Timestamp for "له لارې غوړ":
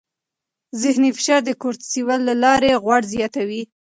2.29-3.01